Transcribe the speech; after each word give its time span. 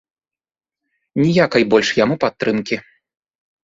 Ніякай 1.23 1.63
больш 1.77 1.95
яму 2.03 2.15
падтрымкі. 2.27 2.85